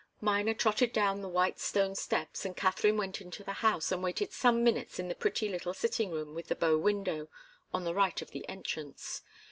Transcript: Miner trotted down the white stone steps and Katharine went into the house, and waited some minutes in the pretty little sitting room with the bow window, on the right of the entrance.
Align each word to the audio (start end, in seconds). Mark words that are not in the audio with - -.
Miner 0.19 0.55
trotted 0.55 0.93
down 0.93 1.21
the 1.21 1.29
white 1.29 1.59
stone 1.59 1.93
steps 1.93 2.43
and 2.43 2.57
Katharine 2.57 2.97
went 2.97 3.21
into 3.21 3.43
the 3.43 3.53
house, 3.61 3.91
and 3.91 4.01
waited 4.01 4.33
some 4.33 4.63
minutes 4.63 4.97
in 4.97 5.09
the 5.09 5.13
pretty 5.13 5.47
little 5.47 5.75
sitting 5.75 6.09
room 6.09 6.33
with 6.33 6.47
the 6.47 6.55
bow 6.55 6.79
window, 6.79 7.27
on 7.71 7.83
the 7.83 7.93
right 7.93 8.19
of 8.19 8.31
the 8.31 8.49
entrance. 8.49 9.21